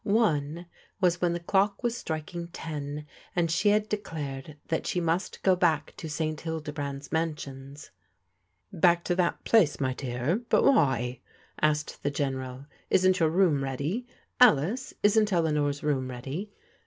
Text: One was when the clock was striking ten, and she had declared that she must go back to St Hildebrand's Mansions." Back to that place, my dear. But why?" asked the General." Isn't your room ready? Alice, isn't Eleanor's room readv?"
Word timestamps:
One 0.03 0.65
was 0.99 1.21
when 1.21 1.33
the 1.33 1.39
clock 1.39 1.83
was 1.83 1.95
striking 1.95 2.47
ten, 2.47 3.05
and 3.35 3.51
she 3.51 3.69
had 3.69 3.87
declared 3.87 4.57
that 4.69 4.87
she 4.87 4.99
must 4.99 5.43
go 5.43 5.55
back 5.55 5.93
to 5.97 6.09
St 6.09 6.41
Hildebrand's 6.41 7.11
Mansions." 7.11 7.91
Back 8.73 9.03
to 9.03 9.15
that 9.17 9.43
place, 9.43 9.79
my 9.79 9.93
dear. 9.93 10.41
But 10.49 10.63
why?" 10.63 11.19
asked 11.61 12.01
the 12.01 12.09
General." 12.09 12.65
Isn't 12.89 13.19
your 13.19 13.29
room 13.29 13.63
ready? 13.63 14.07
Alice, 14.39 14.91
isn't 15.03 15.31
Eleanor's 15.31 15.83
room 15.83 16.07
readv?" 16.07 16.49